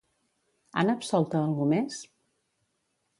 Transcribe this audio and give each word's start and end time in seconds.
Han 0.81 0.89
absolt 0.93 1.37
a 1.39 1.43
algú 1.49 1.67
més? 1.75 1.99